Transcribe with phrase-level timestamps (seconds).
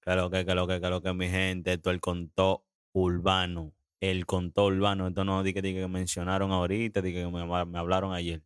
[0.00, 2.64] Que lo que, que lo que, que lo que, mi gente, esto es el contó
[2.92, 3.74] urbano.
[4.00, 5.08] El contó urbano.
[5.08, 8.42] Esto no dije que, que mencionaron ahorita, dije que me, me hablaron ayer.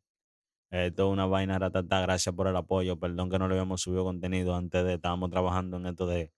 [0.71, 2.01] Esto es una vaina ratata.
[2.01, 2.99] Gracias por el apoyo.
[2.99, 4.95] Perdón que no le habíamos subido contenido antes de.
[4.95, 6.33] Estábamos trabajando en esto de,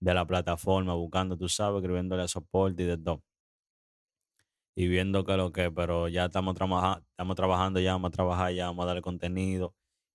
[0.00, 3.22] de la plataforma, buscando, tú sabes, escribiéndole soporte y de todo.
[4.74, 8.52] Y viendo que lo que, pero ya estamos, trabajando estamos trabajando, ya vamos a trabajar,
[8.52, 9.74] ya vamos a darle contenido.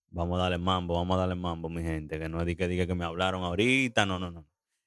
[0.10, 2.20] Vamos a darle mambo, vamos a darle mambo, mi gente.
[2.20, 4.46] Que no es que diga que me hablaron ahorita, no, no, no.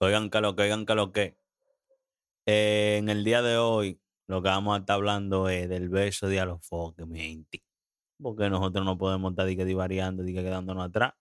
[0.00, 1.36] Oigan que lo que, oigan que lo que.
[2.46, 6.28] Eh, en el día de hoy, lo que vamos a estar hablando es del beso
[6.28, 7.64] de alofoque, mi gente.
[8.20, 11.14] Porque nosotros no podemos estar divariando, quedándonos atrás.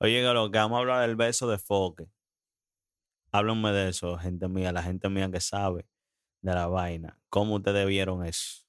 [0.00, 2.08] Oye, que lo que vamos a hablar del beso de foque.
[3.32, 5.86] Háblenme de eso, gente mía, la gente mía que sabe
[6.42, 7.20] de la vaina.
[7.28, 8.64] ¿Cómo ustedes vieron eso?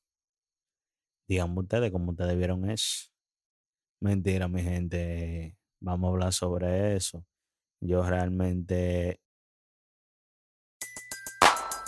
[1.27, 3.09] Díganme ustedes cómo ustedes vieron eso.
[4.01, 5.57] Mentira, mi gente.
[5.79, 7.25] Vamos a hablar sobre eso.
[7.81, 9.21] Yo realmente